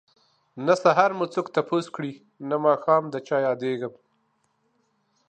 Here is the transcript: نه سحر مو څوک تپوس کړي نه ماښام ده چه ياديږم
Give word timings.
نه 0.65 0.73
سحر 0.83 1.09
مو 1.17 1.25
څوک 1.33 1.47
تپوس 1.55 1.85
کړي 1.95 2.13
نه 2.49 2.55
ماښام 2.65 3.03
ده 3.13 3.19
چه 3.27 3.35
ياديږم 3.47 3.93